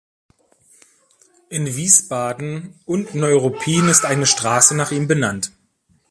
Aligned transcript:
In 1.49 1.75
Wiesbaden 1.75 2.73
und 2.85 3.13
Neuruppin 3.13 3.87
ist 3.87 4.03
eine 4.05 4.25
Straße 4.25 4.75
nach 4.75 4.89
ihm 4.91 5.07
benannt. 5.07 5.51